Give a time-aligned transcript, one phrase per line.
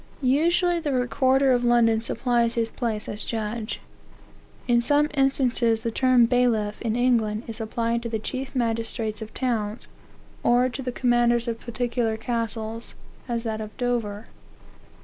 [0.23, 3.79] Usually, the recorder of London supplies his place as judge.
[4.67, 9.31] In some instances the term bailiff, in England, is applied to the chief magistrates of
[9.35, 9.87] towns,
[10.41, 12.95] or to the commanders of particular castles,
[13.27, 14.25] as that of Dover.